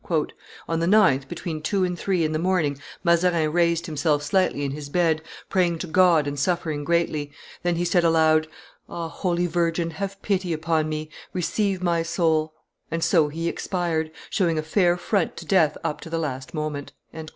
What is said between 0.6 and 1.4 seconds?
"On the 9th,